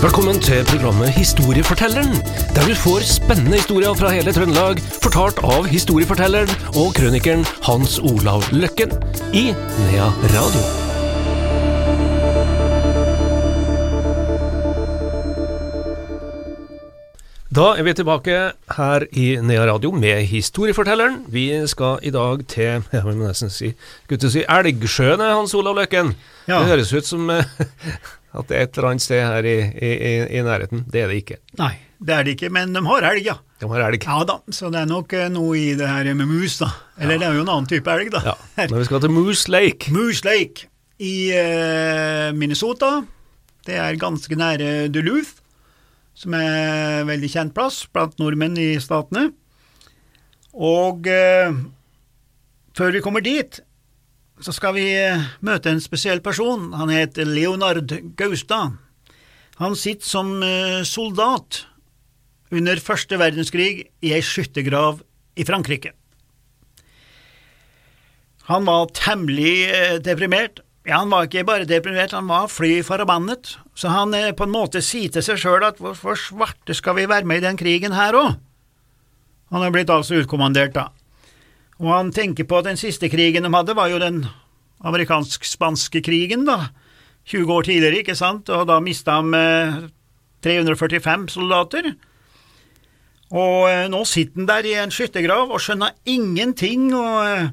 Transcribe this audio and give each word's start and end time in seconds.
Velkommen 0.00 0.38
til 0.40 0.64
programmet 0.64 1.10
Historiefortelleren, 1.12 2.14
der 2.56 2.62
du 2.64 2.72
får 2.74 3.02
spennende 3.04 3.58
historier 3.60 3.92
fra 3.94 4.08
hele 4.08 4.32
Trøndelag, 4.32 4.78
fortalt 5.04 5.42
av 5.44 5.66
historiefortelleren 5.68 6.48
og 6.72 6.94
krønikeren 6.96 7.44
Hans 7.66 7.98
Olav 8.00 8.46
Løkken 8.48 8.94
i 9.36 9.50
Nea 9.52 10.06
Radio. 10.32 10.62
Da 17.50 17.66
er 17.76 17.84
vi 17.84 17.92
tilbake 17.98 18.38
her 18.76 19.04
i 19.12 19.26
Nea 19.42 19.66
Radio 19.68 19.90
med 19.92 20.22
Historiefortelleren. 20.30 21.26
Vi 21.28 21.66
skal 21.66 21.98
i 22.02 22.10
dag 22.16 22.46
til 22.48 22.64
jeg 22.92 23.04
må 23.04 23.12
nesten 23.18 23.52
si, 23.52 23.74
skulle 24.06 24.32
si 24.32 24.46
Elgsjøen, 24.48 25.20
Hans 25.20 25.52
Olav 25.54 25.76
Løkken. 25.76 26.14
Ja. 26.48 26.62
Det 26.62 26.72
høres 26.72 26.94
ut 26.96 27.06
som 27.06 27.28
eh, 27.30 27.44
at 28.30 28.46
det 28.50 28.56
er 28.56 28.66
et 28.66 28.76
eller 28.78 28.92
annet 28.92 29.02
sted 29.02 29.22
her 29.24 29.46
i, 29.48 29.56
i, 29.74 29.92
i, 30.38 30.42
nærheten. 30.46 30.84
Det 30.90 31.02
er 31.02 31.10
det 31.10 31.20
ikke. 31.24 31.38
Nei, 31.58 31.72
det 31.98 32.14
er 32.14 32.26
det 32.26 32.34
ikke, 32.36 32.50
men 32.54 32.74
de 32.76 32.82
har 32.86 33.06
elg, 33.10 33.26
ja. 33.26 33.36
De 33.60 33.70
har 33.72 33.86
elg. 33.88 34.06
Ja 34.06 34.18
da, 34.28 34.36
så 34.54 34.70
det 34.70 34.84
er 34.84 34.90
nok 34.90 35.14
eh, 35.18 35.30
noe 35.32 35.56
i 35.58 35.72
det 35.78 35.88
her 35.90 36.10
med 36.14 36.30
mus, 36.30 36.60
da. 36.62 36.70
Eller 37.00 37.18
det 37.18 37.26
er 37.26 37.38
jo 37.38 37.44
en 37.44 37.50
annen 37.56 37.70
type 37.70 37.90
elg, 37.90 38.12
da. 38.14 38.22
Ja. 38.30 38.36
Men 38.60 38.78
vi 38.78 38.86
skal 38.86 39.02
til 39.02 39.14
Moose 39.16 39.50
Lake. 39.50 39.90
Moose 39.94 40.26
Lake 40.28 40.70
i 41.02 41.14
eh, 41.34 42.30
Minnesota. 42.36 43.00
Det 43.66 43.76
er 43.80 43.98
ganske 44.00 44.38
nære 44.38 44.88
Duluth, 44.94 45.40
som 46.14 46.36
er 46.38 47.00
en 47.00 47.10
veldig 47.10 47.32
kjent 47.32 47.56
plass 47.56 47.82
blant 47.90 48.14
nordmenn 48.22 48.56
i 48.60 48.70
statene. 48.82 49.30
Og 50.54 51.06
eh, 51.10 51.58
før 52.78 52.94
vi 52.94 53.02
kommer 53.02 53.26
dit, 53.26 53.60
så 54.44 54.54
skal 54.56 54.76
vi 54.76 54.86
eh, 54.96 55.28
møte 55.44 55.72
en 55.72 55.82
spesiell 55.82 56.22
person. 56.24 56.70
Han 56.76 56.92
heter 56.92 57.28
Leonard 57.28 57.92
Gaustad. 58.18 58.78
Han 59.60 59.76
sitter 59.76 60.06
som 60.08 60.32
eh, 60.44 60.80
soldat 60.88 61.64
under 62.50 62.80
første 62.82 63.18
verdenskrig 63.20 63.72
i 64.02 64.14
ei 64.16 64.22
skyttergrav 64.24 65.02
i 65.38 65.46
Frankrike. 65.46 65.92
Han 68.50 68.66
var 68.66 68.90
temmelig 68.96 69.54
eh, 69.68 69.96
deprimert. 70.02 70.64
Ja, 70.88 71.02
han 71.02 71.12
var 71.12 71.28
ikke 71.28 71.44
bare 71.44 71.68
deprimert, 71.68 72.16
han 72.16 72.30
var 72.30 72.48
fly 72.48 72.80
forbannet. 72.82 73.52
Så 73.76 73.92
han 73.92 74.16
på 74.36 74.46
en 74.46 74.54
måte 74.54 74.80
sier 74.82 75.12
til 75.12 75.22
seg 75.22 75.38
sjøl 75.42 75.66
at 75.68 75.78
hvorfor 75.78 76.16
svarte 76.18 76.74
skal 76.74 76.96
vi 76.96 77.04
være 77.10 77.28
med 77.28 77.42
i 77.42 77.44
den 77.44 77.60
krigen 77.60 77.94
her 77.94 78.16
òg? 78.16 78.38
Han 79.52 79.66
er 79.66 79.74
blitt 79.74 79.92
altså 79.92 80.22
utkommandert, 80.22 80.72
da. 80.78 80.88
Og 81.80 81.88
han 81.88 82.12
tenker 82.12 82.44
på 82.44 82.60
at 82.60 82.68
den 82.68 82.80
siste 82.80 83.08
krigen 83.08 83.46
de 83.46 83.52
hadde, 83.54 83.76
var 83.76 83.88
jo 83.88 84.00
den 84.02 84.24
amerikansk-spanske 84.84 86.02
krigen, 86.04 86.44
da. 86.48 86.70
20 87.30 87.52
år 87.52 87.66
tidligere, 87.68 88.00
ikke 88.02 88.16
sant, 88.16 88.48
og 88.52 88.66
da 88.68 88.78
mista 88.82 89.18
de 89.20 89.40
eh, 89.40 89.80
345 90.44 91.28
soldater. 91.36 91.92
Og 93.30 93.68
eh, 93.70 93.86
nå 93.92 94.02
sitter 94.08 94.40
han 94.40 94.48
der 94.48 94.66
i 94.66 94.76
en 94.82 94.92
skyttergrav 94.94 95.52
og 95.52 95.60
skjønner 95.62 95.94
ingenting, 96.10 96.88
og 96.96 97.28
eh, 97.28 97.46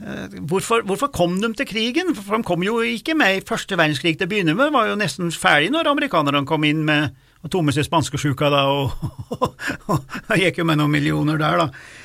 eh, 0.00 0.38
hvorfor, 0.48 0.86
hvorfor 0.88 1.12
kom 1.12 1.36
de 1.42 1.52
til 1.58 1.68
krigen? 1.68 2.14
For 2.16 2.38
de 2.38 2.46
kom 2.46 2.64
jo 2.64 2.80
ikke 2.80 3.18
med 3.18 3.36
i 3.36 3.44
første 3.46 3.76
verdenskrig 3.78 4.16
til 4.16 4.30
å 4.30 4.32
begynne 4.32 4.56
med, 4.56 4.72
var 4.74 4.88
jo 4.90 4.98
nesten 4.98 5.34
ferdig 5.34 5.74
når 5.74 5.92
amerikanerne 5.92 6.46
kom 6.48 6.64
inn 6.64 6.86
med 6.88 7.12
og 7.44 7.52
tomme 7.52 7.74
seg 7.74 7.84
spanskesjuka 7.86 8.48
da, 8.50 8.64
og, 8.72 9.46
og 9.92 10.34
gikk 10.40 10.62
jo 10.62 10.66
med 10.66 10.80
noen 10.80 10.94
millioner 10.94 11.38
der, 11.38 11.66
da. 11.66 12.04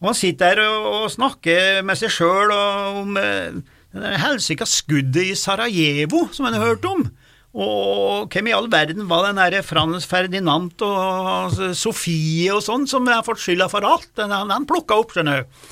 Og 0.00 0.10
han 0.10 0.16
sitter 0.16 0.56
der 0.56 0.64
og, 0.66 0.86
og 1.04 1.12
snakker 1.12 1.82
med 1.86 1.98
seg 2.00 2.12
sjøl 2.14 2.52
om 2.54 3.18
eh, 3.20 3.58
det 3.92 4.20
helsika 4.22 4.68
skuddet 4.68 5.32
i 5.32 5.36
Sarajevo 5.36 6.26
som 6.32 6.48
han 6.48 6.56
har 6.56 6.72
hørt 6.72 6.86
om. 6.88 7.04
Og 7.50 8.30
hvem 8.30 8.46
i 8.46 8.54
all 8.54 8.68
verden 8.70 9.08
var 9.10 9.26
den 9.26 9.40
derre 9.40 9.64
Frans 9.66 10.06
Ferdinand 10.06 10.84
og 10.86 11.56
Sofie 11.76 12.52
og 12.54 12.62
sånn 12.62 12.86
som 12.88 13.08
har 13.10 13.26
fått 13.26 13.42
skylda 13.42 13.66
for 13.72 13.84
alt? 13.86 14.12
Den, 14.18 14.30
han, 14.32 14.68
plukka 14.70 15.00
opp, 15.02 15.12
skjønner 15.16 15.42
du, 15.42 15.64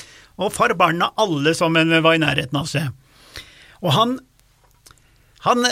og 0.43 0.55
forbanna 0.55 1.13
alle 1.19 1.55
som 1.55 1.77
en 1.79 1.95
var 2.03 2.19
i 2.19 2.23
nærheten 2.23 2.59
av 2.59 2.67
seg. 2.71 2.91
Og 3.79 3.95
han 3.95 4.19
han, 5.47 5.63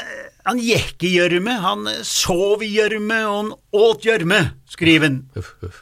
han 0.46 0.60
gikk 0.62 1.02
i 1.02 1.10
gjørme, 1.16 1.56
han 1.62 1.88
sov 2.06 2.62
i 2.62 2.68
gjørme, 2.70 3.18
og 3.26 3.36
han 3.36 3.52
åt 3.74 4.06
gjørme, 4.06 4.38
skriver 4.70 5.08
han. 5.08 5.16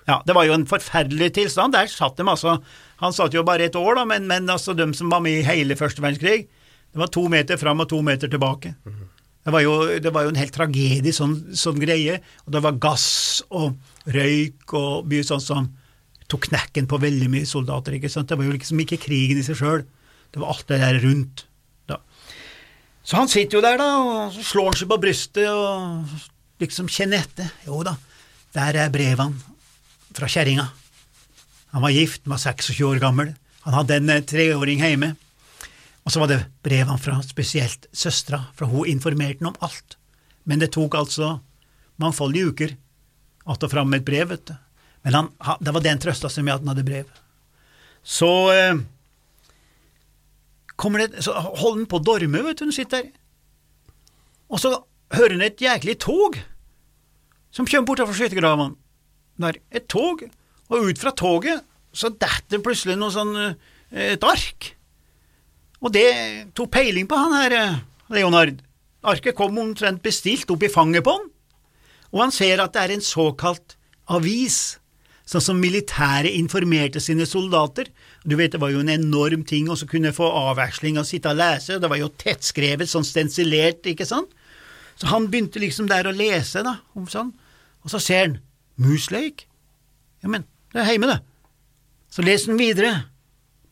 Ja, 0.09 0.23
det 0.25 0.37
var 0.37 0.49
jo 0.49 0.57
en 0.57 0.65
forferdelig 0.69 1.35
tilstand. 1.37 1.77
Der 1.77 1.91
satt 1.93 2.17
de 2.17 2.25
altså 2.25 2.59
Han 3.03 3.13
satt 3.13 3.35
jo 3.35 3.43
bare 3.45 3.67
et 3.67 3.77
år, 3.77 3.99
da, 3.99 4.05
men, 4.09 4.29
men 4.31 4.49
altså 4.49 4.73
de 4.73 4.87
som 4.97 5.11
var 5.13 5.21
med 5.21 5.41
i 5.41 5.45
hele 5.45 5.77
første 5.77 6.01
verdenskrig, 6.01 6.47
det 6.95 7.01
var 7.03 7.11
to 7.13 7.27
meter 7.29 7.59
fram 7.61 7.83
og 7.83 7.89
to 7.91 7.99
meter 8.07 8.31
tilbake. 8.31 8.73
Det 9.45 9.53
var 9.53 9.61
jo, 9.61 9.73
det 10.01 10.13
var 10.15 10.25
jo 10.25 10.31
en 10.33 10.39
helt 10.41 10.55
tragedie, 10.55 11.13
sånn, 11.13 11.35
sånn 11.59 11.81
greie. 11.83 12.21
Og 12.47 12.55
det 12.55 12.63
var 12.65 12.79
gass 12.81 13.43
og 13.51 13.75
røyk 14.15 14.73
og 14.79 15.11
mye 15.11 15.27
sånn 15.27 15.43
som 15.43 15.67
tok 16.31 16.47
knekken 16.49 16.87
på 16.89 17.01
veldig 17.03 17.29
mye 17.35 17.49
soldater. 17.51 17.99
ikke 17.99 18.09
sant? 18.09 18.31
Det 18.31 18.39
var 18.41 18.47
jo 18.49 18.55
liksom 18.55 18.81
ikke 18.81 19.03
krigen 19.03 19.43
i 19.43 19.45
seg 19.45 19.59
sjøl, 19.61 19.85
det 20.33 20.41
var 20.41 20.55
alt 20.55 20.71
det 20.71 20.81
der 20.81 21.03
rundt. 21.05 21.45
Så 23.05 23.19
han 23.21 23.29
sitter 23.29 23.59
jo 23.59 23.65
der, 23.65 23.77
da, 23.81 23.89
og 24.01 24.33
så 24.33 24.45
slår 24.49 24.71
han 24.71 24.79
seg 24.81 24.91
på 24.91 25.01
brystet 25.03 25.49
og 25.51 26.63
liksom 26.63 26.89
kjenner 26.89 27.25
etter. 27.25 27.51
Jo 27.67 27.83
da, 27.85 27.99
der 28.57 28.81
er 28.81 28.95
brevene 28.95 29.37
fra 30.15 30.29
kjerringa. 30.31 30.71
Han 31.75 31.83
var 31.85 31.93
gift, 31.93 32.23
han 32.25 32.37
var 32.37 32.41
26 32.41 32.87
år 32.87 33.03
gammel. 33.03 33.35
Han 33.67 33.77
hadde 33.77 33.99
en 33.99 34.13
eh, 34.15 34.25
treåring 34.25 34.81
hjemme. 34.85 35.15
Og 36.05 36.13
så 36.13 36.21
var 36.21 36.31
det 36.31 36.45
brevene 36.65 37.01
fra 37.01 37.19
spesielt 37.25 37.89
søstera, 37.97 38.45
for 38.57 38.71
hun 38.71 38.89
informerte 38.89 39.43
ham 39.43 39.53
om 39.53 39.69
alt. 39.69 39.97
Men 40.45 40.61
det 40.61 40.73
tok 40.77 40.97
altså 40.97 41.39
mangfoldige 42.01 42.47
uker 42.53 42.77
att 43.45 43.63
og 43.63 43.71
fram 43.71 43.91
med 43.91 44.01
et 44.01 44.05
brev, 44.05 44.29
vet 44.29 44.47
du. 44.47 44.55
Men 45.03 45.15
han, 45.15 45.29
det 45.61 45.75
var 45.75 45.81
den 45.85 45.99
trøsta 46.01 46.31
seg 46.33 46.45
med 46.45 46.55
at 46.55 46.63
han 46.63 46.71
hadde 46.73 46.87
brev. 46.87 47.09
Så 48.03 48.31
eh, 48.53 48.81
kommer 50.81 51.05
det, 51.05 51.23
så 51.25 51.35
holder 51.37 51.83
han 51.83 51.91
på 51.91 52.01
å 52.01 52.05
dorme, 52.05 52.43
vet 52.47 52.61
du, 52.61 52.67
hun 52.69 52.75
sitter 52.75 53.05
der. 53.05 53.13
Og 54.51 54.61
så 54.63 54.73
hører 55.15 55.37
han 55.37 55.47
et 55.47 55.63
jæklig 55.63 55.99
tog 56.03 56.39
som 57.55 57.67
kommer 57.69 57.87
bortafor 57.89 58.17
skyttergrava. 58.19 58.73
Der, 59.43 59.59
et 59.75 59.87
tog, 59.91 60.23
og 60.71 60.91
ut 60.91 61.01
fra 61.01 61.15
toget 61.15 61.63
så 61.95 62.11
detter 62.11 62.63
plutselig 62.63 62.97
noe 62.99 63.15
sånn 63.15 63.35
eh, 63.39 64.15
et 64.15 64.27
ark. 64.27 64.73
Og 65.85 65.93
det 65.95 66.09
tok 66.57 66.73
peiling 66.75 67.07
på 67.11 67.19
han 67.19 67.35
her, 67.37 67.55
eh, 67.59 67.77
Leonard. 68.15 68.59
Arket 69.05 69.37
kom 69.37 69.59
omtrent 69.61 70.03
bestilt 70.03 70.51
opp 70.51 70.65
i 70.65 70.73
fanget 70.73 71.05
på 71.05 71.13
han, 71.15 71.29
og 72.15 72.23
han 72.23 72.33
ser 72.35 72.63
at 72.63 72.73
det 72.75 72.83
er 72.83 72.95
en 72.95 73.05
såkalt 73.05 73.77
avis, 74.11 74.79
sånn 75.29 75.43
som 75.45 75.61
militæret 75.61 76.37
informerte 76.37 77.01
sine 77.01 77.27
soldater. 77.29 77.89
Du 78.25 78.37
vet, 78.37 78.53
det 78.53 78.61
var 78.61 78.73
jo 78.75 78.83
en 78.83 78.93
enorm 78.93 79.45
ting 79.49 79.71
å 79.73 79.77
kunne 79.89 80.13
få 80.17 80.29
avveksling 80.51 80.99
og 81.01 81.09
sitte 81.09 81.33
og 81.33 81.41
lese, 81.41 81.81
det 81.81 81.91
var 81.91 82.01
jo 82.01 82.13
tettskrevet, 82.21 82.91
sånn 82.91 83.07
stensilert, 83.09 83.87
ikke 83.89 84.07
sant? 84.09 84.33
Så 85.01 85.09
han 85.11 85.31
begynte 85.31 85.63
liksom 85.63 85.89
der 85.91 86.07
å 86.07 86.15
lese, 86.15 86.63
da, 86.67 86.79
om 86.95 87.09
sånn, 87.11 87.33
og 87.85 87.93
så 87.93 88.01
ser 88.01 88.27
han 88.27 88.37
Moose 88.81 89.13
Lake. 89.15 89.49
Ja, 90.23 90.31
men, 90.33 90.47
det 90.73 90.83
er 90.83 90.91
heime, 90.93 91.11
det. 91.11 91.21
Så 92.13 92.25
leser 92.25 92.53
han 92.53 92.61
videre. 92.61 92.93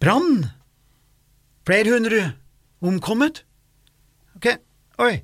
Brann. 0.03 0.49
Flere 1.69 1.95
hundre 1.95 2.23
omkommet. 2.83 3.45
Ok, 4.37 4.49
oi, 5.05 5.15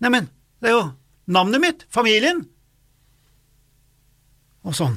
neimen, 0.00 0.30
det 0.62 0.70
er 0.70 0.78
jo 0.78 0.84
navnet 1.28 1.62
mitt, 1.62 1.84
familien. 1.92 2.46
Og 4.66 4.74
sånn. 4.78 4.96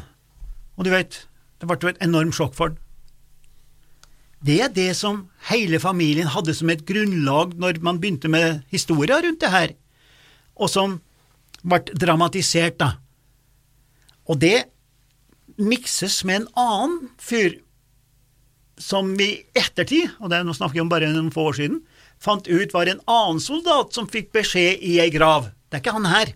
Og 0.79 0.87
du 0.87 0.93
vet, 0.93 1.25
det 1.59 1.67
ble 1.67 1.77
jo 1.83 1.91
et 1.91 2.05
enormt 2.05 2.37
sjokk 2.37 2.55
for 2.55 2.71
han. 2.71 2.79
Det 4.39 4.55
er 4.63 4.71
det 4.71 4.93
som 4.95 5.25
hele 5.49 5.81
familien 5.83 6.29
hadde 6.31 6.53
som 6.55 6.69
et 6.71 6.85
grunnlag 6.87 7.57
når 7.59 7.81
man 7.83 7.99
begynte 7.99 8.31
med 8.31 8.61
historier 8.71 9.19
rundt 9.25 9.41
det 9.43 9.51
her, 9.51 9.73
og 10.55 10.71
som 10.71 11.01
ble 11.59 11.81
dramatisert, 11.91 12.77
da. 12.79 12.93
Og 14.31 14.39
det 14.39 14.69
mikses 15.59 16.21
med 16.23 16.45
en 16.45 16.47
annen 16.55 17.09
fyr 17.19 17.57
som 18.79 19.11
vi 19.19 19.33
ettertid, 19.59 20.07
og 20.23 20.31
det 20.31 20.39
er 20.39 20.47
nå 20.47 20.55
snakker 20.55 20.77
vi 20.77 20.85
om 20.85 20.91
bare 20.91 21.11
noen 21.11 21.33
få 21.35 21.49
år 21.51 21.59
siden, 21.59 21.81
fant 22.23 22.47
ut 22.47 22.71
var 22.71 22.87
en 22.87 23.03
annen 23.11 23.43
soldat 23.43 23.91
som 23.95 24.07
fikk 24.07 24.31
beskjed 24.35 24.79
i 24.79 25.01
ei 25.03 25.11
grav. 25.11 25.51
Det 25.67 25.81
er 25.81 25.83
ikke 25.83 25.97
han 25.99 26.07
her. 26.07 26.31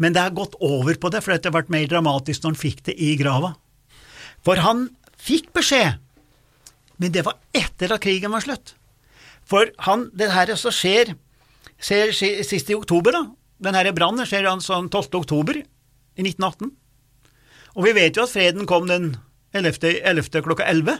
Men 0.00 0.14
det 0.16 0.22
har 0.24 0.36
gått 0.36 0.56
over 0.64 0.96
på 0.96 1.10
det, 1.12 1.20
for 1.24 1.36
det 1.36 1.52
ble 1.52 1.64
mer 1.72 1.88
dramatisk 1.90 2.42
når 2.42 2.54
han 2.54 2.60
fikk 2.62 2.84
det 2.88 2.96
i 2.96 3.12
grava. 3.20 3.52
For 4.46 4.60
han 4.64 4.86
fikk 5.20 5.50
beskjed, 5.56 5.98
men 7.00 7.12
det 7.12 7.24
var 7.26 7.36
etter 7.56 7.92
at 7.92 8.02
krigen 8.04 8.32
var 8.32 8.44
slutt. 8.44 8.74
For 9.48 9.68
han, 9.84 10.08
det 10.16 10.30
her 10.32 10.52
som 10.56 10.72
skjer, 10.72 11.14
skjer 11.80 12.14
skjer 12.16 12.42
sist 12.46 12.70
i 12.72 12.76
oktober, 12.76 13.16
da, 13.16 13.24
den 13.60 13.76
her 13.76 13.90
brannen 13.96 14.28
skjer 14.28 14.48
altså 14.48 14.78
den 14.80 14.88
12. 14.88 15.20
oktober 15.20 15.60
i 15.60 15.64
1918. 16.24 16.72
Og 17.76 17.86
vi 17.86 17.94
vet 17.96 18.16
jo 18.16 18.24
at 18.24 18.32
freden 18.32 18.68
kom 18.68 18.88
den 18.88 19.12
11. 19.56 20.00
11. 20.00 20.42
klokka 20.46 20.64
11. 20.68 20.96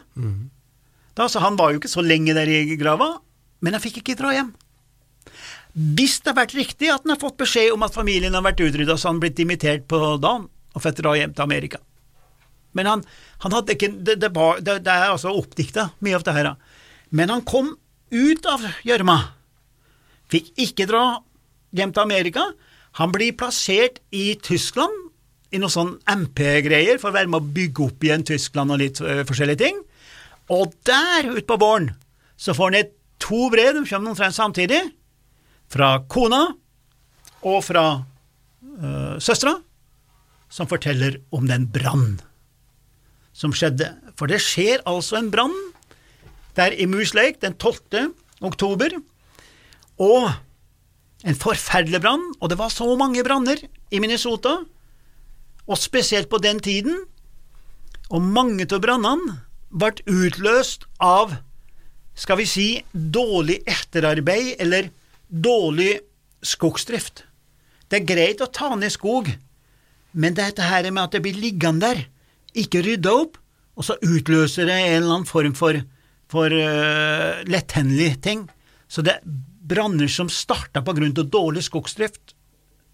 Da, 1.17 1.29
så 1.29 1.41
han 1.43 1.57
var 1.59 1.73
jo 1.73 1.81
ikke 1.81 1.91
så 1.93 2.05
lenge 2.05 2.35
der 2.37 2.49
i 2.49 2.77
grava, 2.81 3.17
men 3.61 3.77
han 3.77 3.83
fikk 3.83 4.03
ikke 4.03 4.19
dra 4.21 4.35
hjem. 4.37 4.53
Hvis 5.81 6.19
det 6.21 6.33
har 6.33 6.41
vært 6.43 6.57
riktig 6.59 6.91
at 6.93 7.05
han 7.07 7.15
har 7.15 7.21
fått 7.21 7.39
beskjed 7.41 7.73
om 7.73 7.85
at 7.87 7.95
familien 7.95 8.35
har 8.37 8.45
vært 8.45 8.61
utrydda, 8.61 8.99
så 8.99 9.09
har 9.09 9.15
han 9.15 9.23
blitt 9.23 9.41
imitert 9.41 9.87
på 9.89 10.01
dagen 10.21 10.49
og 10.51 10.85
fått 10.85 11.01
dra 11.01 11.15
hjem 11.17 11.33
til 11.35 11.47
Amerika. 11.47 11.81
Men 12.77 12.87
han, 12.87 13.05
han 13.43 13.55
hadde 13.57 13.75
ikke 13.75 13.89
Det, 13.99 14.19
det, 14.23 14.31
var, 14.35 14.61
det, 14.63 14.81
det 14.87 14.93
er 14.93 15.11
altså 15.11 15.33
oppdikta, 15.35 15.89
mye 16.05 16.19
av 16.19 16.27
det 16.27 16.35
her. 16.37 16.51
Men 17.11 17.33
han 17.33 17.47
kom 17.47 17.73
ut 18.11 18.47
av 18.51 18.67
gjørma. 18.87 19.17
Fikk 20.31 20.53
ikke 20.67 20.87
dra 20.91 21.05
hjem 21.75 21.95
til 21.95 22.05
Amerika. 22.05 22.51
Han 22.99 23.15
blir 23.15 23.35
plassert 23.39 23.99
i 24.15 24.35
Tyskland, 24.43 24.95
i 25.51 25.59
noe 25.59 25.73
sånn 25.73 25.97
MP-greier, 26.11 27.01
for 27.03 27.11
å 27.11 27.17
være 27.17 27.31
med 27.31 27.41
å 27.41 27.53
bygge 27.57 27.89
opp 27.89 28.07
igjen 28.07 28.27
Tyskland 28.27 28.75
og 28.75 28.79
litt 28.83 29.01
ø, 29.03 29.23
forskjellige 29.27 29.63
ting. 29.65 29.81
Og 30.51 30.75
der, 30.87 31.31
utpå 31.39 31.59
våren, 31.59 31.93
så 32.39 32.55
får 32.55 32.71
han 32.71 32.79
et 32.85 32.95
to 33.23 33.49
brev, 33.51 33.75
de 33.75 33.83
kommer 33.87 34.13
omtrent 34.13 34.37
samtidig, 34.37 34.83
fra 35.71 35.91
kona 36.11 36.43
og 37.47 37.61
fra 37.65 37.85
uh, 38.03 39.17
søstera, 39.23 39.55
som 40.51 40.69
forteller 40.71 41.21
om 41.31 41.47
den 41.47 41.69
brann 41.71 42.19
som 43.33 43.55
skjedde. 43.55 43.93
For 44.19 44.31
det 44.31 44.43
skjer 44.43 44.83
altså 44.89 45.21
en 45.21 45.31
brann 45.33 45.55
der 46.59 46.75
i 46.75 46.89
Moose 46.91 47.15
Lake 47.17 47.41
den 47.45 47.55
12. 47.55 48.11
oktober, 48.45 48.97
og 50.01 50.33
en 51.25 51.37
forferdelig 51.37 52.01
brann, 52.03 52.25
og 52.41 52.51
det 52.51 52.59
var 52.59 52.73
så 52.73 52.89
mange 52.99 53.23
branner 53.25 53.61
i 53.93 54.01
Minnesota, 54.03 54.59
og 55.71 55.79
spesielt 55.79 56.31
på 56.33 56.41
den 56.43 56.61
tiden, 56.65 57.05
og 58.11 58.25
mange 58.25 58.67
av 58.67 58.83
brannene 58.83 59.39
ble 59.71 59.93
utløst 60.11 60.89
av, 60.99 61.37
skal 62.19 62.41
vi 62.41 62.49
si, 62.49 62.69
dårlig 62.93 63.61
etterarbeid 63.71 64.57
eller 64.59 64.91
dårlig 65.31 66.01
skogsdrift. 66.43 67.25
Det 67.91 68.01
er 68.01 68.09
greit 68.09 68.43
å 68.43 68.51
ta 68.51 68.73
ned 68.79 68.93
skog, 68.95 69.31
men 70.13 70.35
det 70.35 70.51
dette 70.51 70.67
her 70.67 70.89
med 70.91 71.05
at 71.05 71.15
det 71.15 71.23
blir 71.25 71.39
liggende 71.39 71.87
der, 71.87 72.05
ikke 72.59 72.83
rydda 72.83 73.15
opp, 73.15 73.39
og 73.79 73.87
så 73.87 73.97
utløser 74.03 74.67
det 74.67 74.77
en 74.77 74.97
eller 74.97 75.15
annen 75.15 75.29
form 75.29 75.55
for, 75.57 75.79
for 76.31 76.51
uh, 76.51 77.41
letthendelig 77.47 78.17
ting. 78.25 78.45
Så 78.91 79.05
det 79.07 79.17
er 79.17 79.39
branner 79.71 80.11
som 80.11 80.29
starta 80.33 80.83
på 80.83 80.95
grunn 80.97 81.15
av 81.15 81.31
dårlig 81.31 81.63
skogsdrift. 81.69 82.35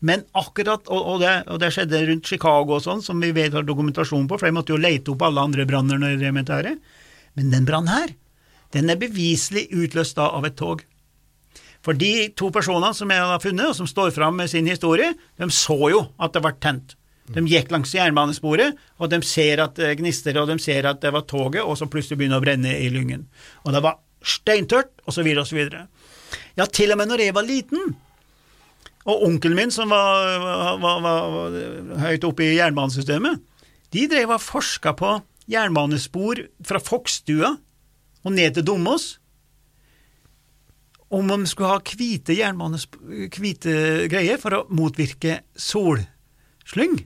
Men 0.05 0.27
akkurat, 0.37 0.85
og, 0.93 1.01
og, 1.01 1.23
det, 1.23 1.33
og, 1.49 1.61
det, 1.63 1.71
skjedde 1.73 2.03
rundt 2.11 2.29
Chicago 2.29 2.77
og 2.77 2.85
sånn, 2.85 3.01
som 3.03 3.21
vi 3.23 3.33
vet 3.37 3.57
har 3.57 3.65
dokumentasjon 3.65 4.29
på, 4.29 4.37
for 4.37 4.49
de 4.49 4.57
måtte 4.57 4.75
jo 4.75 4.81
lete 4.81 5.15
opp 5.15 5.25
alle 5.25 5.47
andre 5.49 5.65
branner 5.69 6.01
når 6.01 6.15
de 6.15 6.21
drev 6.21 6.37
med 6.37 6.51
dette. 6.51 6.75
Men 7.37 7.55
den 7.55 7.69
brannen 7.69 7.95
her, 7.95 8.13
den 8.77 8.93
er 8.93 9.01
beviselig 9.01 9.67
utløst 9.73 10.19
da 10.21 10.29
av 10.37 10.45
et 10.49 10.59
tog. 10.61 10.85
For 11.87 11.95
de 11.95 12.29
to 12.35 12.51
personene 12.51 12.91
som 12.99 13.11
jeg 13.15 13.23
har 13.31 13.43
funnet, 13.43 13.71
og 13.71 13.77
som 13.79 13.87
står 13.87 14.11
fram 14.17 14.35
med 14.41 14.51
sin 14.51 14.67
historie, 14.67 15.13
de 15.39 15.47
så 15.55 15.77
jo 15.93 16.01
at 16.19 16.35
det 16.35 16.43
ble 16.43 16.55
tent. 16.63 16.97
De 17.31 17.43
gikk 17.47 17.71
langs 17.75 17.93
jernbanesporet, 17.95 18.79
og 19.03 19.11
de 19.11 19.21
ser 19.27 19.63
at 19.63 19.79
det 19.79 19.97
gnister, 20.01 20.37
og 20.39 20.51
de 20.51 20.59
ser 20.63 20.87
at 20.87 20.99
det 21.03 21.13
var 21.15 21.27
toget, 21.31 21.63
og 21.63 21.79
så 21.79 21.89
plutselig 21.91 22.19
begynner 22.19 22.39
det 22.39 22.43
å 22.43 22.47
brenne 22.47 22.75
i 22.83 22.91
lyngen. 22.91 23.27
Og 23.65 23.75
det 23.75 23.83
var 23.87 24.01
steintørt, 24.27 24.93
og 25.07 25.15
så 25.15 25.23
videre 25.27 25.47
og 25.47 25.51
så 25.51 25.59
videre. 25.59 25.87
Ja, 26.59 26.67
til 26.67 26.95
og 26.95 26.99
med 26.99 27.11
når 27.11 27.23
jeg 27.23 27.37
var 27.37 27.47
liten, 27.47 27.95
og 29.07 29.23
onkelen 29.29 29.59
min, 29.59 29.75
som 29.75 29.91
var, 29.95 30.33
var, 30.43 30.81
var, 30.83 31.03
var 31.07 32.01
høyt 32.03 32.27
oppe 32.27 32.49
i 32.49 32.57
jernbanesystemet, 32.57 33.43
de 33.95 34.09
drev 34.11 34.35
og 34.35 34.43
forska 34.43 34.97
på 34.99 35.13
jernbanespor 35.51 36.43
fra 36.67 36.83
Fokkstua 36.83 37.53
og 38.27 38.35
ned 38.35 38.57
til 38.57 38.67
Domås, 38.67 39.21
om 41.15 41.27
man 41.31 41.47
skulle 41.47 41.71
ha 41.71 41.81
hvite, 41.81 42.35
hvite 43.37 43.75
greier 44.11 44.41
for 44.43 44.57
å 44.57 44.65
motvirke 44.75 45.41
solslyng 45.55 46.99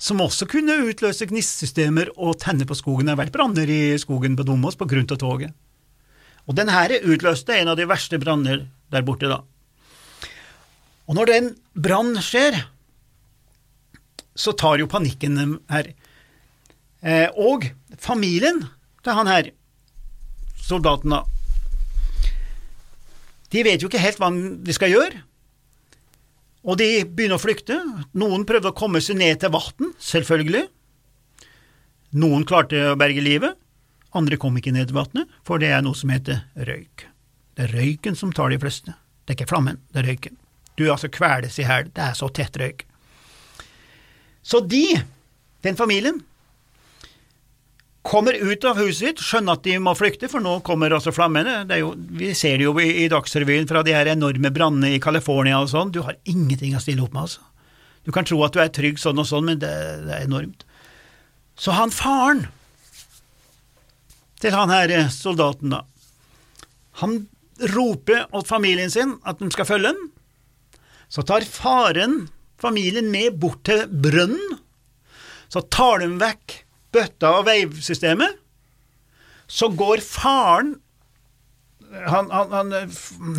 som 0.00 0.22
også 0.24 0.48
kunne 0.48 0.78
utløse 0.88 1.28
gnistsystemer 1.28 2.14
og 2.16 2.38
tenne 2.40 2.64
på 2.64 2.76
skogen. 2.78 3.04
Det 3.04 3.12
har 3.12 3.20
vært 3.20 3.34
branner 3.34 3.68
i 3.68 3.98
skogen 4.00 4.38
på 4.38 4.46
Domås 4.48 4.78
på 4.80 4.88
grunn 4.88 5.08
av 5.12 5.20
toget. 5.20 5.52
Og 6.48 6.56
den 6.56 6.72
her 6.72 6.94
utløste 7.04 7.58
en 7.58 7.68
av 7.68 7.76
de 7.76 7.84
verste 7.88 8.18
branner 8.22 8.64
der 8.90 9.04
borte, 9.04 9.28
da. 9.28 9.42
Og 11.04 11.18
når 11.18 11.28
den 11.28 11.50
brann 11.76 12.14
skjer, 12.24 12.56
så 14.32 14.54
tar 14.56 14.80
jo 14.80 14.88
panikken 14.88 15.36
dem 15.36 15.52
her. 15.68 15.90
Eh, 17.04 17.28
og 17.36 17.68
familien 18.00 18.62
til 19.04 19.16
han 19.18 19.28
her, 19.28 19.50
soldaten, 20.64 21.12
da, 21.12 21.24
de 23.50 23.64
vet 23.66 23.82
jo 23.82 23.90
ikke 23.90 24.02
helt 24.02 24.20
hva 24.22 24.30
de 24.30 24.74
skal 24.76 24.92
gjøre. 24.92 25.22
Og 26.60 26.76
de 26.76 26.88
begynner 27.08 27.38
å 27.38 27.42
flykte. 27.42 27.78
Noen 28.20 28.44
prøvde 28.48 28.70
å 28.70 28.76
komme 28.76 29.00
seg 29.02 29.18
ned 29.20 29.40
til 29.40 29.52
vann, 29.54 29.94
selvfølgelig. 30.02 30.66
Noen 32.20 32.44
klarte 32.46 32.90
å 32.90 32.98
berge 32.98 33.22
livet, 33.22 33.56
andre 34.18 34.38
kom 34.40 34.56
ikke 34.58 34.74
ned 34.74 34.90
til 34.90 34.98
vannet, 34.98 35.30
for 35.46 35.62
det 35.62 35.70
er 35.70 35.84
noe 35.86 35.96
som 35.96 36.10
heter 36.10 36.42
røyk. 36.58 37.06
Det 37.54 37.68
er 37.68 37.74
røyken 37.76 38.18
som 38.18 38.32
tar 38.34 38.50
de 38.50 38.58
fleste. 38.58 38.94
Det 39.24 39.34
er 39.34 39.38
ikke 39.38 39.52
flammen, 39.52 39.78
det 39.94 40.02
er 40.02 40.10
røyken. 40.10 40.38
Du 40.78 40.88
altså 40.90 41.10
kveles 41.12 41.58
i 41.60 41.66
hæl, 41.68 41.90
det 41.94 42.02
er 42.02 42.16
så 42.18 42.28
tett 42.34 42.58
røyk. 42.58 42.82
Så 44.42 44.62
de, 44.64 44.84
den 45.62 45.78
familien, 45.78 46.22
kommer 48.02 48.32
ut 48.32 48.64
av 48.64 48.78
huset 48.80 49.00
sitt, 49.00 49.22
skjønner 49.24 49.58
at 49.58 49.64
de 49.66 49.76
må 49.82 49.92
flykte, 49.98 50.28
for 50.32 50.42
nå 50.42 50.56
kommer 50.66 50.94
altså 50.96 51.12
flammene. 51.12 51.62
Jo, 51.80 51.92
vi 51.94 52.32
ser 52.38 52.56
det 52.58 52.66
jo 52.68 52.74
i, 52.80 52.88
i 53.04 53.08
Dagsrevyen 53.12 53.68
fra 53.68 53.82
de 53.86 53.94
her 53.96 54.08
enorme 54.12 54.52
brannene 54.54 54.94
i 54.96 55.02
California 55.02 55.60
og 55.60 55.68
sånn. 55.72 55.92
Du 55.92 56.00
har 56.06 56.16
ingenting 56.24 56.76
å 56.76 56.82
stille 56.82 57.04
opp 57.04 57.12
med, 57.16 57.28
altså. 57.28 57.44
Du 58.08 58.12
kan 58.16 58.24
tro 58.24 58.38
at 58.46 58.56
du 58.56 58.62
er 58.62 58.72
trygg 58.72 58.96
sånn 59.00 59.20
og 59.20 59.28
sånn, 59.28 59.50
men 59.50 59.60
det, 59.60 59.72
det 60.06 60.16
er 60.16 60.24
enormt. 60.24 60.64
Så 61.60 61.76
han 61.76 61.92
faren 61.92 62.46
til 64.40 64.56
han 64.56 64.72
her 64.72 64.88
eh, 64.94 65.10
soldaten, 65.12 65.74
da, 65.74 65.84
han 67.02 67.26
roper 67.74 68.24
åt 68.32 68.48
familien 68.48 68.90
sin 68.92 69.18
at 69.28 69.40
de 69.40 69.50
skal 69.52 69.68
følge 69.68 69.92
ham. 69.92 70.08
Så 71.12 71.24
tar 71.28 71.44
faren 71.44 72.30
familien 72.60 73.10
med 73.12 73.36
bort 73.42 73.64
til 73.68 73.84
brønnen. 73.90 74.56
Så 75.52 75.60
tar 75.68 76.00
de 76.00 76.08
vekk 76.20 76.60
bøtta 76.94 77.34
og 77.38 77.46
veivsystemet, 77.48 78.38
så 79.50 79.70
går 79.74 80.02
faren 80.04 80.76
han, 81.90 82.28
han, 82.30 82.52
han, 82.54 82.74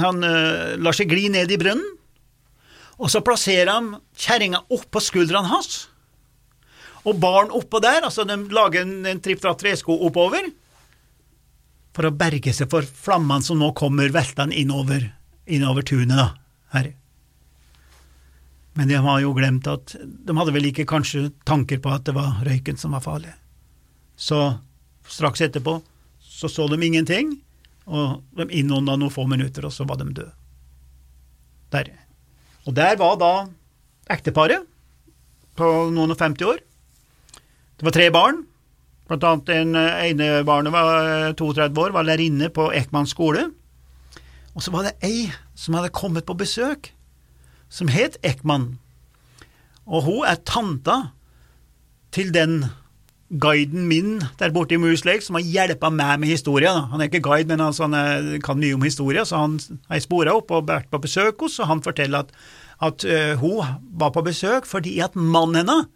han 0.02 0.26
uh, 0.28 0.76
lar 0.76 0.96
seg 0.96 1.12
gli 1.12 1.30
ned 1.32 1.52
i 1.54 1.60
brønnen, 1.60 1.88
og 3.02 3.10
så 3.10 3.22
plasserer 3.26 3.72
han 3.72 3.94
kjerringa 4.20 4.66
oppå 4.76 5.02
skuldrene 5.02 5.48
hans, 5.48 5.86
og 7.08 7.16
barn 7.22 7.54
oppå 7.56 7.80
der, 7.82 8.04
altså 8.06 8.28
de 8.28 8.36
lager 8.54 8.84
en, 8.84 9.06
en 9.08 9.22
tripp 9.24 9.42
fra 9.42 9.56
tresko 9.58 9.96
oppover, 10.06 10.52
for 11.96 12.08
å 12.08 12.16
berge 12.16 12.54
seg 12.56 12.70
for 12.72 12.84
flammene 12.84 13.44
som 13.44 13.60
nå 13.60 13.72
kommer 13.78 14.12
veltende 14.14 14.56
innover, 14.60 15.10
innover 15.48 15.88
tunet, 15.88 16.16
da, 16.20 16.28
her. 16.76 16.92
Men 18.80 18.88
de 18.88 19.00
har 19.04 19.20
jo 19.20 19.34
glemt 19.36 19.68
at 19.68 19.96
De 20.00 20.36
hadde 20.38 20.54
vel 20.56 20.70
ikke 20.70 20.88
kanskje 20.88 21.26
tanker 21.48 21.82
på 21.84 21.92
at 21.92 22.06
det 22.08 22.16
var 22.16 22.40
røyken 22.48 22.80
som 22.80 22.96
var 22.96 23.04
farlig. 23.04 23.34
Så 24.16 24.40
straks 25.12 25.42
etterpå 25.44 25.82
så 26.42 26.50
så 26.50 26.68
de 26.72 26.78
ingenting, 26.86 27.36
og 27.86 28.22
de 28.38 28.48
innånda 28.50 28.96
noen 28.98 29.14
få 29.14 29.28
minutter, 29.30 29.66
og 29.68 29.74
så 29.76 29.86
var 29.86 30.00
de 30.00 30.08
døde. 30.10 30.32
Der. 31.72 31.92
Og 32.66 32.74
der 32.74 32.96
var 32.98 33.18
da 33.22 33.32
ekteparet 34.12 34.66
på 35.60 35.68
noen 35.94 36.14
og 36.14 36.18
50 36.18 36.48
år. 36.48 36.64
Det 37.78 37.86
var 37.86 37.96
tre 37.96 38.08
barn. 38.14 38.42
Blant 39.10 39.28
annet 39.28 39.52
en 39.54 39.76
ene 39.76 40.30
barnet 40.48 40.74
var 40.74 41.36
32 41.38 41.84
år, 41.84 41.94
var 41.94 42.08
lærerinne 42.08 42.50
på 42.54 42.70
Ekman 42.74 43.10
skole. 43.10 43.50
Og 44.56 44.64
så 44.64 44.74
var 44.74 44.88
det 44.88 44.98
ei 45.06 45.30
som 45.56 45.78
hadde 45.78 45.94
kommet 45.96 46.26
på 46.28 46.38
besøk, 46.40 46.92
som 47.72 47.90
het 47.92 48.20
Ekman. 48.28 48.76
Og 49.88 50.06
hun 50.06 50.28
er 50.28 50.40
tanta 50.46 51.00
til 52.12 52.32
den 52.36 52.66
guiden 53.32 53.86
min 53.88 54.18
der 54.40 54.52
borte 54.52 54.76
i 54.76 54.80
Moose 54.82 55.08
Lake, 55.08 55.24
som 55.24 55.38
har 55.40 55.48
hjelpa 55.48 55.90
meg 55.94 56.20
med 56.20 56.34
historia. 56.34 56.74
Han 56.92 57.00
er 57.00 57.08
ikke 57.08 57.24
guide, 57.24 57.48
men 57.48 57.64
altså, 57.64 57.88
han 57.88 58.42
kan 58.44 58.60
mye 58.60 58.76
om 58.76 58.84
historia, 58.84 59.24
så 59.26 59.46
han 59.46 59.56
har 59.88 60.04
spora 60.04 60.36
opp 60.36 60.52
og 60.52 60.68
vært 60.68 60.92
på 60.92 61.00
besøk 61.00 61.40
hos, 61.46 61.60
og 61.64 61.72
han 61.72 61.84
forteller 61.86 62.28
at, 62.28 62.36
at 62.84 63.08
hun 63.40 63.64
var 63.96 64.12
på 64.12 64.26
besøk 64.28 64.68
fordi 64.68 65.00
at 65.04 65.16
mannen 65.16 65.62
hennes 65.64 65.88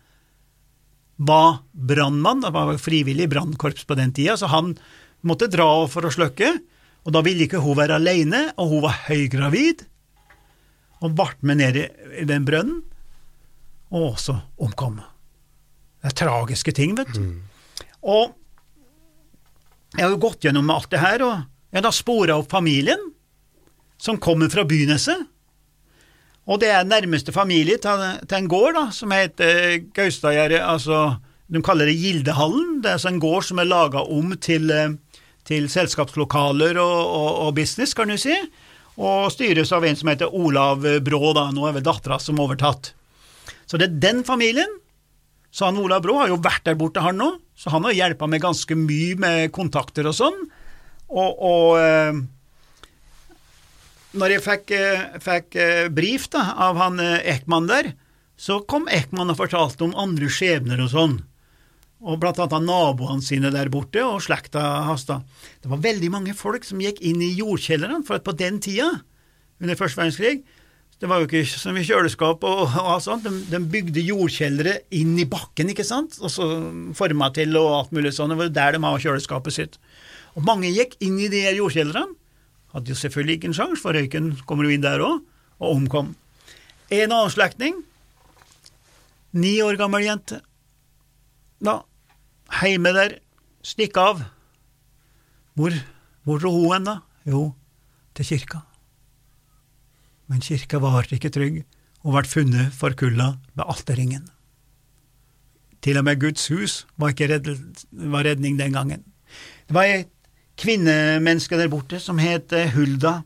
var 1.16 1.62
brannmann, 1.72 2.44
var 2.52 2.76
frivillig 2.80 3.30
brannkorps 3.32 3.86
på 3.88 3.96
den 4.00 4.12
tida, 4.16 4.36
så 4.40 4.50
han 4.52 4.74
måtte 5.24 5.52
dra 5.52 5.68
for 5.92 6.08
å 6.08 6.12
slukke, 6.12 6.50
og 7.06 7.14
da 7.16 7.22
ville 7.24 7.46
ikke 7.46 7.62
hun 7.64 7.78
være 7.78 8.00
alene, 8.00 8.50
og 8.60 8.74
hun 8.74 8.84
var 8.88 8.98
høygravid, 9.08 9.86
og 11.06 11.16
ble 11.18 11.32
med 11.46 11.62
ned 11.62 11.78
i 12.22 12.26
den 12.28 12.46
brønnen, 12.48 12.82
og 13.94 14.16
også 14.16 14.40
omkom. 14.62 14.98
Det 16.02 16.12
er 16.12 16.18
tragiske 16.26 16.74
ting, 16.76 16.96
vet 16.98 17.14
du. 17.16 17.22
Mm. 17.22 17.86
Og 18.06 18.34
jeg 19.96 20.04
har 20.04 20.12
jo 20.12 20.24
gått 20.26 20.44
gjennom 20.44 20.74
alt 20.74 20.90
det 20.92 21.02
her, 21.02 21.24
og 21.24 21.36
jeg 21.72 21.80
har 21.80 21.86
da 21.88 21.94
spora 21.96 22.36
opp 22.42 22.52
familien, 22.52 23.12
som 24.02 24.20
kommer 24.20 24.52
fra 24.52 24.66
Byneset, 24.68 25.30
Og 26.46 26.60
det 26.62 26.70
er 26.70 26.84
nærmeste 26.86 27.34
familie 27.34 27.80
til, 27.82 28.02
til 28.30 28.38
en 28.38 28.50
gård 28.50 28.76
da, 28.78 28.84
som 28.94 29.14
heter 29.16 29.80
Gaustadgjerdet, 29.96 30.60
altså 30.62 31.16
de 31.50 31.62
kaller 31.66 31.90
det 31.90 31.98
Gildehallen. 31.98 32.82
Det 32.84 32.92
er 32.92 33.00
altså 33.00 33.10
en 33.10 33.22
gård 33.22 33.48
som 33.48 33.62
er 33.62 33.70
laga 33.70 34.04
om 34.06 34.36
til, 34.42 34.70
eh, 34.70 34.94
til 35.46 35.66
selskapslokaler 35.70 36.78
og, 36.82 37.00
og, 37.02 37.32
og, 37.48 37.56
business, 37.58 37.94
kan 37.98 38.14
du 38.14 38.18
si, 38.22 38.36
og 38.96 39.32
styres 39.34 39.74
av 39.76 39.86
en 39.86 39.98
som 40.00 40.10
heter 40.12 40.32
Olav 40.32 40.86
Brå, 41.04 41.34
da, 41.36 41.50
nå 41.52 41.68
er 41.68 41.76
vel 41.78 41.86
dattera 41.86 42.20
som 42.22 42.40
overtatt. 42.40 42.94
Så 43.66 43.80
det 43.82 43.90
er 43.90 44.02
den 44.04 44.24
familien. 44.28 44.72
Så 45.56 45.70
han 45.70 45.80
Olav 45.80 46.04
Brå 46.04 46.18
har 46.20 46.32
jo 46.32 46.42
vært 46.44 46.66
der 46.68 46.78
borte, 46.80 47.04
han 47.04 47.20
nå, 47.20 47.30
så 47.56 47.72
han 47.72 47.86
har 47.88 47.96
hjelpa 47.96 48.28
meg 48.28 48.44
ganske 48.44 48.76
mye 48.76 49.16
med 49.20 49.52
kontakter 49.56 50.08
og 50.10 50.18
sånn. 50.18 50.42
Og, 51.08 51.44
og 51.48 51.78
eh, 51.80 52.18
når 54.20 54.36
jeg 54.36 54.44
fikk, 54.44 54.74
eh, 54.76 55.06
fikk 55.24 55.56
eh, 55.62 55.86
brief 55.96 56.28
da, 56.34 56.44
av 56.68 56.82
han 56.82 57.00
Ekman 57.00 57.70
der, 57.72 57.94
så 58.36 58.60
kom 58.68 58.90
Ekman 58.92 59.32
og 59.32 59.40
fortalte 59.40 59.88
om 59.88 59.96
andre 59.96 60.28
skjebner 60.28 60.82
og 60.84 60.92
sånn, 60.92 61.16
og 62.06 62.20
blant 62.22 62.38
annet 62.44 62.68
naboene 62.68 63.26
sine 63.26 63.50
der 63.54 63.72
borte 63.74 64.04
og 64.06 64.22
slekta 64.22 64.62
hans. 64.86 65.08
Det 65.10 65.72
var 65.72 65.82
veldig 65.82 66.12
mange 66.14 66.36
folk 66.38 66.66
som 66.68 66.84
gikk 66.84 67.02
inn 67.02 67.24
i 67.26 67.34
jordkjellerne, 67.34 68.04
for 68.06 68.20
at 68.20 68.26
på 68.28 68.36
den 68.38 68.60
tida, 68.62 68.92
under 69.62 69.80
første 69.80 69.98
verdenskrig, 69.98 70.44
det 71.02 71.10
var 71.12 71.20
jo 71.20 71.28
ikke 71.28 71.44
så 71.50 71.74
mye 71.76 71.84
kjøleskap 71.84 72.44
og, 72.48 72.60
og 72.70 72.90
alt 72.94 73.04
sånt. 73.04 73.26
De, 73.26 73.42
de, 73.52 73.60
bygde 73.72 74.04
jordkjellere 74.06 74.78
inn 74.96 75.16
i 75.20 75.26
bakken, 75.28 75.74
ikke 75.74 75.88
sant, 75.88 76.16
og 76.22 76.32
så 76.32 76.46
forma 76.96 77.32
til 77.36 77.58
og 77.60 77.72
alt 77.80 77.96
mulig 77.96 78.14
sånn. 78.16 78.32
Det 78.32 78.40
var 78.40 78.54
der 78.56 78.78
de 78.78 78.84
har 78.86 79.02
kjøleskapet 79.04 79.58
sitt. 79.58 79.80
Og 80.38 80.46
mange 80.48 80.72
gikk 80.72 80.96
inn 81.04 81.18
i 81.20 81.32
de 81.32 81.42
jordkjellerne. 81.58 82.16
Hadde 82.76 82.92
jo 82.92 83.00
selvfølgelig 83.00 83.40
ikke 83.40 83.50
en 83.52 83.58
sjanse, 83.58 83.82
for 83.82 83.96
røyken 83.96 84.32
kommer 84.48 84.68
jo 84.68 84.76
inn 84.76 84.86
der 84.86 85.04
òg, 85.04 85.20
og 85.60 85.74
omkom. 85.74 86.14
En 86.94 87.10
annen 87.10 87.34
slektning, 87.34 87.78
ni 89.36 89.58
år 89.64 89.80
gammel 89.80 90.06
jente, 90.06 90.40
da, 91.64 91.80
heime 92.62 92.94
der, 92.96 93.20
stikk 93.66 93.98
av. 93.98 94.24
Hvor, 95.56 95.76
hvor 96.24 96.40
dro 96.40 96.52
hun 96.54 96.72
hen, 96.74 96.88
da? 96.88 97.00
Jo, 97.26 97.50
til 98.14 98.34
kirka 98.34 98.66
men 100.28 100.42
kirka 100.42 100.80
var 100.82 101.08
ikke 101.14 101.32
trygg 101.34 101.62
og 102.06 102.16
ble 102.16 102.30
funnet 102.30 102.74
forkulla 102.76 103.36
med 103.58 103.66
alterringen. 103.66 104.26
Til 105.86 106.00
og 106.00 106.06
med 106.08 106.22
Guds 106.22 106.48
hus 106.50 106.84
var 106.98 107.14
ikke 107.14 107.30
redning 107.30 108.58
den 108.58 108.74
gangen. 108.74 109.04
Det 109.68 109.76
var 109.78 109.90
et 109.90 110.12
kvinnemenneske 110.58 111.58
der 111.58 111.70
borte 111.70 112.00
som 112.00 112.22
het 112.22 112.54
Hulda 112.74 113.20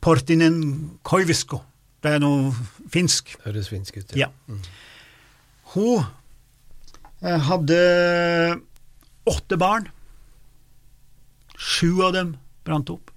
Portinen 0.00 0.96
Koivisko. 1.04 1.60
Det 2.00 2.14
er 2.16 2.22
noe 2.22 2.54
finsk. 2.92 3.34
Høres 3.44 3.68
finsk 3.68 3.98
ut, 4.00 4.14
ja. 4.16 4.28
ja. 4.28 4.30
Mm. 4.48 4.62
Hun 5.74 5.98
eh, 6.00 6.06
hadde 7.20 7.80
åtte 9.28 9.56
barn. 9.60 9.88
Sju 11.56 12.02
av 12.02 12.14
dem 12.16 12.36
brant 12.64 12.90
opp. 12.90 13.10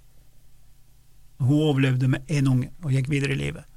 Hun 1.43 1.62
overlevde 1.69 2.10
med 2.12 2.27
én 2.27 2.48
unge 2.48 2.72
og 2.83 2.91
gikk 2.91 3.10
videre 3.12 3.36
i 3.36 3.39
livet. 3.39 3.67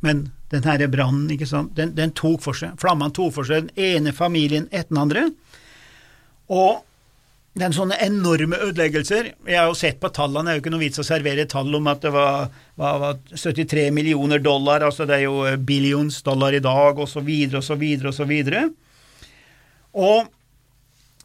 Men 0.00 0.30
den 0.50 0.64
her 0.64 0.86
brannen, 0.88 1.28
den, 1.76 1.94
den, 1.94 2.14
tok 2.16 2.42
for 2.42 2.56
seg. 2.56 2.74
Flammene 2.80 3.14
tok 3.14 3.34
for 3.36 3.48
seg 3.48 3.68
den 3.68 3.84
ene 3.84 4.14
familien 4.16 4.68
etter 4.70 4.92
den 4.92 5.02
andre. 5.02 5.26
Og 6.52 6.82
det 7.52 7.66
er 7.66 7.74
sånne 7.76 7.98
enorme 8.00 8.56
ødeleggelser. 8.64 9.26
Jeg 9.44 9.58
har 9.58 9.66
jo 9.68 9.76
sett 9.76 9.98
på 10.00 10.08
tallene, 10.14 10.48
det 10.48 10.52
er 10.52 10.56
jo 10.56 10.62
ikke 10.62 10.72
noe 10.72 10.84
vits 10.86 11.02
å 11.02 11.04
servere 11.04 11.44
tall 11.50 11.74
om 11.76 11.90
at 11.92 12.00
det 12.00 12.12
var, 12.14 12.46
var, 12.80 13.00
var 13.02 13.18
73 13.28 13.90
millioner 13.92 14.40
dollar, 14.40 14.86
altså 14.86 15.04
det 15.08 15.18
er 15.18 15.26
jo 15.26 15.42
billions 15.60 16.22
dollar 16.24 16.56
i 16.56 16.62
dag, 16.64 16.96
og 16.96 17.10
så 17.10 17.20
videre 17.20 17.60
og 17.60 18.16
så 18.16 18.26
videre 18.28 18.70
og 19.92 20.32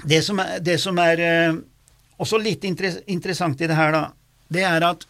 det 0.04 0.22
som 0.24 0.40
er, 0.40 0.60
det 0.60 0.78
som 0.82 0.98
er 1.02 1.22
eh, 1.24 1.56
også 2.20 2.40
litt 2.42 2.66
interessant 2.68 3.62
i 3.62 3.70
det 3.70 3.78
her, 3.78 3.94
da, 3.96 4.04
det 4.54 4.66
er 4.68 4.86
at 4.86 5.08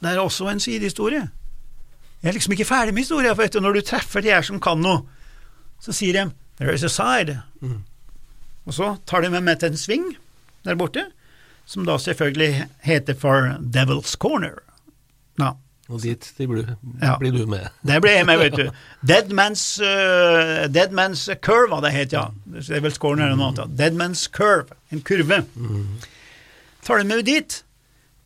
det 0.00 0.14
er 0.14 0.22
også 0.22 0.48
en 0.48 0.62
sidehistorie. 0.62 1.26
Jeg 2.20 2.30
er 2.30 2.36
liksom 2.36 2.54
ikke 2.54 2.68
ferdig 2.68 2.94
med 2.94 3.04
historien, 3.04 3.36
for 3.36 3.48
du, 3.48 3.60
når 3.60 3.80
du 3.80 3.82
treffer 3.84 4.24
de 4.24 4.32
her 4.32 4.44
som 4.46 4.60
kan 4.62 4.80
noe, 4.80 5.02
så 5.80 5.92
sier 5.96 6.12
de 6.12 6.30
'there 6.58 6.74
is 6.74 6.84
a 6.84 6.88
side', 6.88 7.40
mm. 7.60 7.82
og 8.66 8.74
så 8.74 8.96
tar 9.06 9.20
de 9.20 9.30
med 9.30 9.40
meg 9.40 9.58
til 9.58 9.72
en 9.72 9.76
sving 9.76 10.16
der 10.64 10.78
borte, 10.78 11.06
som 11.66 11.86
da 11.86 11.96
selvfølgelig 11.98 12.66
heter 12.86 13.16
for 13.18 13.56
Devil's 13.60 14.16
Corner. 14.18 14.58
Ja. 15.40 15.54
Og 15.90 16.02
dit 16.04 16.22
de 16.38 16.46
blir, 16.46 16.68
ja. 17.02 17.16
blir, 17.18 17.34
du 17.34 17.46
med. 17.50 17.66
Der 17.86 17.98
ble 18.02 18.12
jeg 18.14 18.26
med, 18.28 18.38
vet 18.38 18.56
du. 18.58 18.68
Deadman's 19.02 19.64
uh, 19.82 20.68
Dead 20.70 20.94
Man's 20.94 21.26
Curve, 21.42 21.72
hva 21.72 21.80
det 21.82 21.90
het, 21.96 22.14
ja. 22.14 22.28
Devil's 22.46 23.00
Corner 23.02 23.26
eller 23.26 23.40
noe 23.40 23.50
annet. 23.50 23.74
Deadman's 23.78 24.28
Curve, 24.30 24.76
en 24.94 25.02
kurve. 25.02 25.42
Mm. 25.56 25.98
Tar 26.86 27.02
de 27.02 27.08
med 27.10 27.24
dit, 27.26 27.58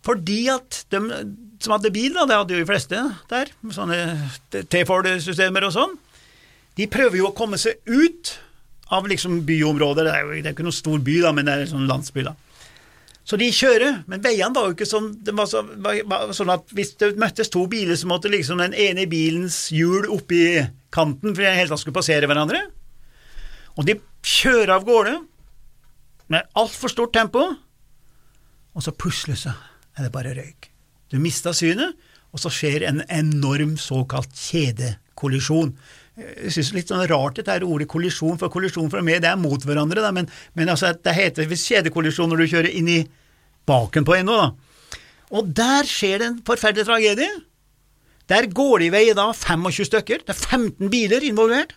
fordi 0.04 0.42
at 0.52 0.84
de 0.92 1.00
som 1.64 1.72
hadde 1.78 1.92
bil, 1.94 2.12
da, 2.12 2.26
det 2.28 2.36
hadde 2.36 2.56
jo 2.56 2.60
de 2.60 2.68
fleste 2.68 3.00
der, 3.30 3.52
sånne 3.72 4.00
T-Ford-systemer 4.52 5.64
og 5.64 5.72
sånn, 5.74 5.94
de 6.76 6.88
prøver 6.90 7.22
jo 7.22 7.30
å 7.30 7.36
komme 7.36 7.58
seg 7.60 7.80
ut 7.88 8.34
av 8.92 9.06
liksom 9.08 9.42
byområder. 9.48 10.08
Det 10.08 10.14
er 10.14 10.24
jo 10.24 10.34
det 10.34 10.50
er 10.50 10.56
ikke 10.56 10.66
noen 10.66 10.76
stor 10.76 11.04
by, 11.04 11.20
da, 11.24 11.32
men 11.36 11.46
det 11.46 11.54
er 11.54 11.64
en 11.64 11.72
sånn 11.74 11.88
landsby. 11.88 12.24
da. 12.26 12.34
Så 13.24 13.38
de 13.40 13.48
kjører, 13.56 14.02
men 14.10 14.20
veiene 14.24 14.52
var 14.52 14.68
jo 14.68 14.74
ikke 14.76 14.88
sånn 14.88 15.06
det 15.24 15.32
var, 15.36 15.48
så, 15.48 15.62
var, 15.64 16.32
sånn 16.36 16.52
at 16.52 16.72
hvis 16.76 16.92
det 17.00 17.14
møttes 17.20 17.48
to 17.52 17.64
biler, 17.72 17.96
så 17.96 18.08
måtte 18.10 18.32
liksom 18.32 18.60
den 18.60 18.76
ene 18.76 19.06
bilens 19.08 19.70
hjul 19.72 20.10
oppi 20.12 20.60
kanten 20.92 21.32
for 21.32 21.40
de 21.40 21.54
hele 21.56 21.70
tatt 21.70 21.80
skulle 21.80 21.96
passere 21.96 22.28
hverandre. 22.28 22.60
Og 23.80 23.88
de 23.88 23.96
kjører 24.24 24.74
av 24.76 24.84
gårde 24.84 25.16
med 26.32 26.52
altfor 26.60 26.92
stort 26.92 27.14
tempo, 27.16 27.46
og 28.74 28.84
så 28.84 28.92
plutselig 28.92 29.40
seg 29.46 29.56
er 29.96 30.06
det 30.06 30.12
bare 30.12 30.34
røyk. 30.36 30.68
Du 31.12 31.16
mista 31.22 31.54
synet, 31.56 31.96
og 32.34 32.42
så 32.42 32.50
skjer 32.52 32.84
en 32.88 33.04
enorm 33.08 33.76
såkalt 33.78 34.34
kjedekollisjon. 34.34 35.72
Jeg 36.14 36.52
synes 36.54 36.70
litt 36.76 36.90
sånn 36.92 37.02
rart 37.10 37.40
dette 37.40 37.56
er 37.56 37.64
ordet 37.66 37.88
kollisjon, 37.90 38.38
for 38.38 38.52
kollisjon 38.52 38.90
for 38.92 39.02
meg 39.02 39.22
det 39.24 39.32
er 39.32 39.40
mot 39.40 39.58
hverandre, 39.66 40.02
da, 40.04 40.12
men, 40.14 40.28
men 40.54 40.70
altså, 40.70 40.92
det 40.94 41.14
heter 41.16 41.50
kjedekollisjon 41.50 42.30
når 42.30 42.42
du 42.42 42.50
kjører 42.52 42.70
inn 42.70 42.90
i 42.92 43.00
baken 43.66 44.06
på 44.06 44.20
nå, 44.22 44.36
da. 44.38 45.00
Og 45.34 45.48
der 45.56 45.88
skjer 45.88 46.20
det 46.20 46.28
en 46.28 46.36
forferdelig 46.46 46.86
tragedie. 46.86 47.30
Der 48.30 48.46
går 48.46 48.84
det 48.84 48.86
i 48.86 48.92
vei 48.94 49.02
da 49.16 49.26
25 49.34 49.88
stykker, 49.90 50.22
det 50.22 50.36
er 50.36 50.38
15 50.38 50.92
biler 50.92 51.26
involvert. 51.26 51.74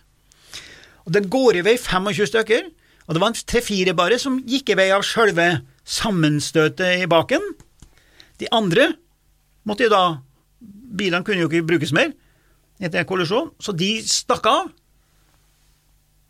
Og 1.08 1.16
det 1.16 1.26
går 1.32 1.58
i 1.58 1.64
vei 1.66 1.74
25 1.80 2.30
stykker, 2.30 2.70
og 3.08 3.16
det 3.16 3.24
var 3.24 3.32
en 3.32 3.42
tre-fire 3.50 3.96
bare 3.96 4.20
som 4.20 4.38
gikk 4.46 4.70
i 4.70 4.78
vei 4.78 4.88
av 4.94 5.02
sjølve 5.08 5.48
sammenstøtet 5.88 7.02
i 7.02 7.10
baken. 7.10 7.42
De 8.38 8.46
andre 8.54 8.92
måtte 9.66 9.88
jo 9.88 9.92
da 9.92 10.02
Bilene 10.98 11.24
kunne 11.24 11.42
jo 11.42 11.50
ikke 11.50 11.66
brukes 11.68 11.92
mer 11.94 12.12
etter 12.78 13.02
en 13.02 13.08
kollisjon, 13.08 13.50
så 13.58 13.74
de 13.74 13.90
stakk 14.06 14.46
av 14.48 14.68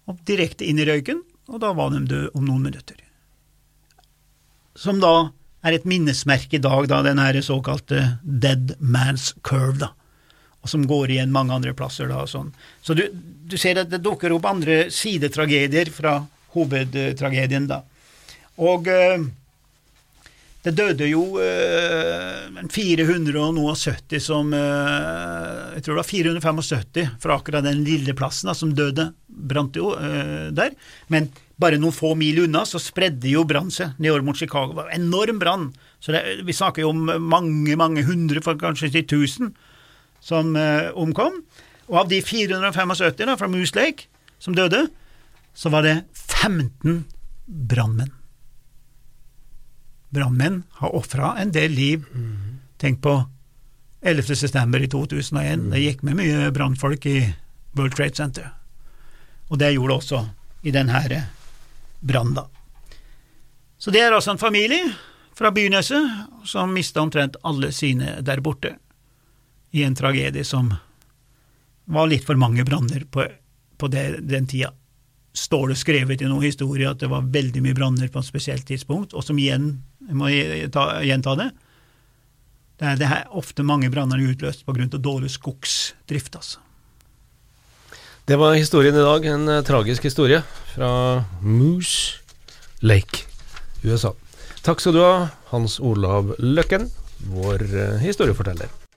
og 0.08 0.22
direkte 0.28 0.64
inn 0.64 0.80
i 0.80 0.86
røyken, 0.88 1.20
og 1.52 1.60
da 1.60 1.74
var 1.76 1.92
de 1.92 2.04
døde 2.08 2.32
om 2.36 2.46
noen 2.46 2.64
minutter. 2.70 2.96
Som 4.78 5.02
da 5.02 5.30
er 5.66 5.74
et 5.76 5.88
minnesmerke 5.88 6.56
i 6.56 6.62
dag, 6.62 6.86
da, 6.88 7.02
den 7.04 7.20
her 7.20 7.36
såkalte 7.44 8.18
Dead 8.22 8.76
Man's 8.80 9.32
Curve, 9.44 9.80
da, 9.82 9.90
og 10.62 10.72
som 10.72 10.86
går 10.88 11.12
igjen 11.14 11.34
mange 11.34 11.54
andre 11.54 11.74
plasser. 11.76 12.08
da, 12.08 12.24
sånn. 12.26 12.54
Så 12.82 12.96
du, 12.96 13.04
du 13.12 13.56
ser 13.60 13.82
at 13.82 13.90
det 13.92 14.00
dukker 14.04 14.32
opp 14.34 14.48
andre 14.48 14.86
sidetragedier 14.94 15.92
fra 15.92 16.20
hovedtragedien, 16.54 17.68
da. 17.68 17.82
Og 18.58 18.88
øh, 18.90 19.28
det 20.66 20.74
døde 20.74 21.06
jo 21.06 21.38
eh, 21.38 22.48
470 22.74 24.22
som 24.22 24.50
eh, 24.56 25.76
Jeg 25.76 25.84
tror 25.84 25.94
det 25.94 26.00
var 26.00 26.08
475 26.08 27.20
fra 27.22 27.36
akkurat 27.38 27.66
den 27.66 27.84
lille 27.86 28.14
plassen 28.18 28.50
da, 28.50 28.56
som 28.58 28.74
døde. 28.74 29.12
Brant 29.28 29.78
jo 29.78 29.92
eh, 29.94 30.50
der. 30.50 30.74
Men 31.14 31.30
bare 31.58 31.78
noen 31.78 31.94
få 31.94 32.12
mil 32.18 32.42
unna 32.48 32.64
så 32.66 32.82
spredde 32.82 33.30
jo 33.30 33.46
brannen 33.46 33.74
seg 33.74 33.94
nedover 34.02 34.26
mot 34.26 34.38
Chicago. 34.38 34.74
Det 34.74 34.82
var 34.82 34.92
enorm 34.98 35.38
brann. 35.38 35.70
Så 36.02 36.14
det, 36.14 36.24
vi 36.46 36.54
snakker 36.54 36.82
jo 36.82 36.90
om 36.90 37.06
mange, 37.06 37.78
mange 37.78 38.02
hundre, 38.06 38.42
for 38.42 38.58
kanskje 38.58 38.90
til 38.98 39.08
tusen, 39.14 39.54
som 40.18 40.54
eh, 40.58 40.90
omkom. 40.98 41.42
Og 41.88 42.02
av 42.02 42.10
de 42.10 42.18
475 42.18 43.22
da, 43.22 43.38
fra 43.38 43.50
Moose 43.50 43.78
Lake 43.78 44.10
som 44.42 44.58
døde, 44.58 44.88
så 45.54 45.70
var 45.70 45.86
det 45.86 46.00
15 46.18 47.04
brannmenn 47.46 48.17
brannmenn 50.14 50.62
har 50.80 50.94
ofra 50.96 51.34
en 51.38 51.52
del 51.52 51.72
liv. 51.72 52.04
Mm. 52.14 52.58
Tenk 52.78 53.02
på 53.02 53.16
11. 54.00 54.36
september 54.36 54.80
i 54.80 54.88
2001. 54.88 55.60
Mm. 55.60 55.70
Det 55.70 55.82
gikk 55.82 56.02
med 56.06 56.18
mye 56.20 56.50
brannfolk 56.54 57.06
i 57.06 57.18
World 57.72 57.96
Trade 57.96 58.14
Center. 58.14 58.50
Og 59.48 59.58
det 59.58 59.72
gjorde 59.72 59.92
det 59.92 59.98
også 60.02 60.24
i 60.62 60.74
denne 60.74 61.22
brannen. 62.00 62.44
Så 63.78 63.90
det 63.94 64.02
er 64.02 64.12
altså 64.12 64.34
en 64.34 64.42
familie 64.42 64.90
fra 65.38 65.50
Byneset 65.54 66.10
som 66.44 66.72
mista 66.74 67.00
omtrent 67.00 67.36
alle 67.46 67.70
sine 67.72 68.18
der 68.26 68.42
borte 68.42 68.74
i 69.70 69.84
en 69.84 69.94
tragedie 69.94 70.44
som 70.44 70.72
var 71.88 72.08
litt 72.10 72.26
for 72.26 72.36
mange 72.36 72.64
branner 72.64 73.04
på, 73.10 73.24
på 73.78 73.88
det, 73.88 74.18
den 74.28 74.46
tida. 74.46 74.72
Står 75.32 75.68
det 75.70 75.78
skrevet 75.78 76.22
i 76.22 76.28
noen 76.28 76.48
historier 76.48 76.90
at 76.90 77.00
det 77.00 77.10
var 77.12 77.28
veldig 77.30 77.62
mye 77.64 77.76
branner 77.76 78.10
på 78.10 78.18
et 78.18 78.28
spesielt 78.28 78.66
tidspunkt, 78.66 79.14
og 79.14 79.24
som 79.24 79.38
igjen, 79.38 79.70
jeg 80.08 80.16
må 80.16 80.30
ta, 80.72 80.86
gjenta 81.04 81.34
det, 81.38 81.50
det 82.78 82.86
er, 82.86 82.96
det 83.00 83.10
er 83.10 83.36
ofte 83.36 83.66
mange 83.66 83.90
branner 83.90 84.22
utløst 84.22 84.64
av 84.64 85.02
dårlig 85.02 85.30
skogsdrift, 85.34 86.38
altså. 86.38 86.62
Det 88.28 88.36
var 88.36 88.54
historien 88.54 88.94
i 88.94 89.04
dag, 89.04 89.24
en 89.24 89.48
uh, 89.48 89.62
tragisk 89.64 90.04
historie 90.04 90.42
fra 90.74 91.24
Moose 91.40 92.20
Lake, 92.84 93.24
USA. 93.82 94.12
Takk 94.62 94.84
skal 94.84 94.94
du 94.94 95.00
ha, 95.00 95.14
Hans 95.48 95.78
Olav 95.80 96.34
Løkken, 96.38 96.90
vår 97.32 97.64
uh, 97.72 97.96
historieforteller. 98.04 98.87